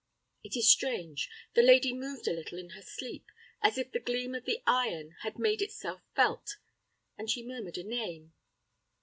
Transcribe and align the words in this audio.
It 0.43 0.55
is 0.57 0.67
strange: 0.67 1.29
the 1.53 1.61
lady 1.61 1.93
moved 1.93 2.27
a 2.27 2.33
little 2.33 2.57
in 2.57 2.71
her 2.71 2.81
sleep, 2.81 3.27
as 3.61 3.77
if 3.77 3.91
the 3.91 3.99
gleam 3.99 4.33
of 4.33 4.45
the 4.45 4.63
iron 4.65 5.11
had 5.19 5.37
made 5.37 5.61
itself 5.61 6.01
felt, 6.15 6.57
and 7.19 7.29
she 7.29 7.45
murmured 7.45 7.77
a 7.77 7.83
name. 7.83 8.33